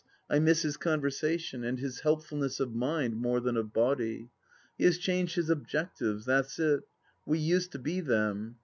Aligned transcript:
I 0.31 0.39
miss 0.39 0.63
his 0.63 0.77
conversation— 0.77 1.61
^and 1.61 1.77
his 1.77 1.99
helpful 1.99 2.39
ness 2.39 2.59
of 2.59 2.73
mind 2.73 3.17
more 3.17 3.39
than 3.39 3.55
of 3.55 3.71
body.... 3.71 4.31
He 4.75 4.85
has 4.85 4.97
changed 4.97 5.35
his 5.35 5.51
objectives, 5.51 6.25
that's 6.25 6.57
it; 6.57 6.81
we 7.23 7.37
used 7.37 7.71
to 7.73 7.77
be 7.77 7.99
them. 8.01 8.55